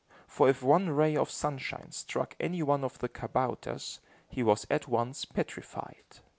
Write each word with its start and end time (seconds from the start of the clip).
For 0.25 0.49
if 0.49 0.63
one 0.63 0.89
ray 0.89 1.15
of 1.15 1.29
sunshine 1.29 1.91
struck 1.91 2.35
any 2.39 2.63
one 2.63 2.83
of 2.83 2.97
the 2.97 3.07
kabouters, 3.07 3.99
he 4.27 4.41
was 4.41 4.65
at 4.67 4.87
once 4.87 5.25
petrified. 5.25 6.17